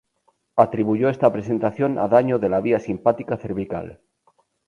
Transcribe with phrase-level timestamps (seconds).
[0.55, 4.01] Atribuyó esta presentación a daño de la vía simpática cervical.